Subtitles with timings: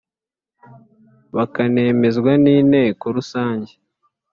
[1.35, 3.73] bakanemezwa n inteko rusange